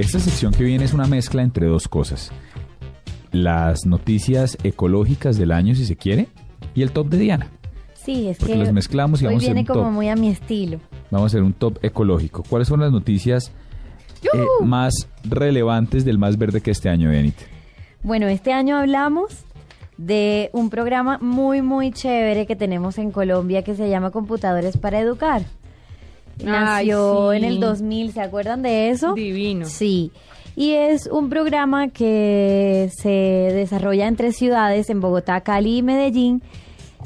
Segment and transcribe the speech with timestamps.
[0.00, 2.32] Esta sección que viene es una mezcla entre dos cosas.
[3.32, 6.28] Las noticias ecológicas del año, si se quiere,
[6.74, 7.48] y el top de Diana.
[7.92, 9.92] Sí, es Porque que los mezclamos y hoy vamos a hacer viene un como top.
[9.92, 10.80] muy a mi estilo.
[11.10, 12.42] Vamos a hacer un top ecológico.
[12.48, 13.52] ¿Cuáles son las noticias
[14.22, 14.28] eh,
[14.64, 17.42] más relevantes del más verde que este año, Dianita?
[18.02, 19.44] Bueno, este año hablamos
[19.98, 24.98] de un programa muy, muy chévere que tenemos en Colombia que se llama Computadores para
[24.98, 25.42] Educar.
[26.44, 27.38] Nació sí.
[27.38, 29.14] en el 2000, ¿se acuerdan de eso?
[29.14, 29.66] Divino.
[29.66, 30.12] Sí.
[30.56, 36.42] Y es un programa que se desarrolla en tres ciudades, en Bogotá, Cali y Medellín,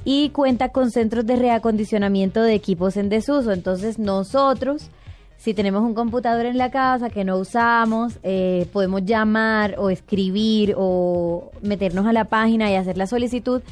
[0.05, 3.53] y cuenta con centros de reacondicionamiento de equipos en desuso.
[3.53, 4.91] Entonces nosotros,
[5.37, 10.75] si tenemos un computador en la casa que no usamos, eh, podemos llamar o escribir
[10.77, 13.63] o meternos a la página y hacer la solicitud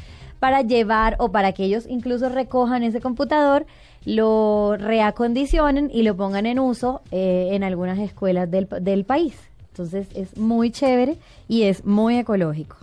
[0.42, 3.64] para llevar o para que ellos incluso recojan ese computador,
[4.04, 9.38] lo reacondicionen y lo pongan en uso eh, en algunas escuelas del, del país.
[9.68, 12.76] Entonces es muy chévere y es muy ecológico.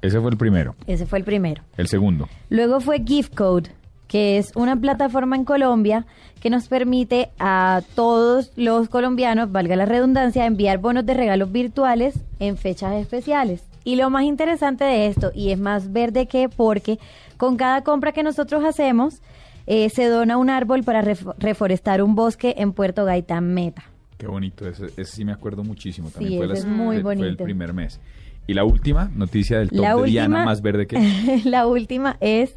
[0.00, 0.76] Ese fue el primero.
[0.86, 1.60] Ese fue el primero.
[1.76, 2.28] El segundo.
[2.50, 3.72] Luego fue Gift Code,
[4.06, 6.06] que es una plataforma en Colombia
[6.40, 12.14] que nos permite a todos los colombianos, valga la redundancia, enviar bonos de regalos virtuales
[12.38, 13.64] en fechas especiales.
[13.84, 16.98] Y lo más interesante de esto, y es más verde que porque
[17.36, 19.20] con cada compra que nosotros hacemos,
[19.66, 23.84] eh, se dona un árbol para ref- reforestar un bosque en Puerto Gaitán Meta.
[24.18, 26.08] Qué bonito, ese, ese sí me acuerdo muchísimo.
[26.10, 27.44] También Sí, fue, las- es muy fue- fue el bonito.
[27.44, 28.00] primer mes.
[28.46, 30.98] Y la última noticia del top La de Diana última- más verde que...
[31.44, 32.54] la última es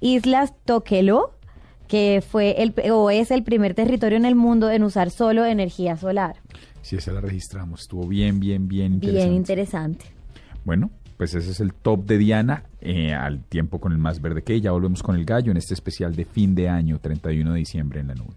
[0.00, 1.32] Islas Toquelo,
[1.86, 5.96] que fue el o es el primer territorio en el mundo en usar solo energía
[5.96, 6.36] solar.
[6.82, 7.82] Sí, esa la registramos.
[7.82, 9.24] Estuvo bien, bien, bien interesante.
[9.28, 10.04] Bien interesante.
[10.64, 14.42] Bueno, pues ese es el top de Diana eh, al tiempo con el más verde
[14.42, 14.60] que.
[14.60, 18.00] Ya volvemos con el gallo en este especial de fin de año, 31 de diciembre
[18.00, 18.36] en la nube.